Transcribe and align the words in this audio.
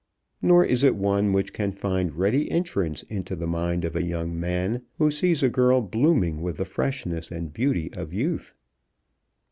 Nor 0.41 0.65
is 0.65 0.83
it 0.83 0.95
one 0.95 1.31
which 1.31 1.53
can 1.53 1.69
find 1.69 2.15
ready 2.15 2.49
entrance 2.49 3.03
into 3.03 3.35
the 3.35 3.45
mind 3.45 3.85
of 3.85 3.95
a 3.95 4.03
young 4.03 4.39
man 4.39 4.81
who 4.97 5.11
sees 5.11 5.43
a 5.43 5.47
girl 5.47 5.79
blooming 5.79 6.41
with 6.41 6.57
the 6.57 6.65
freshness 6.65 7.29
and 7.29 7.53
beauty 7.53 7.93
of 7.93 8.11
youth. 8.11 8.55